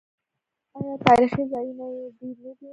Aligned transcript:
آیا 0.79 0.95
تاریخي 1.05 1.43
ځایونه 1.51 1.85
یې 1.95 2.03
ډیر 2.17 2.35
نه 2.43 2.51
دي؟ 2.57 2.67